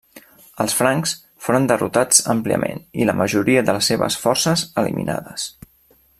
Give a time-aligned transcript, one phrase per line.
[0.63, 1.11] Els francs
[1.47, 5.49] foren derrotats àmpliament i la majoria de les seves forces eliminades.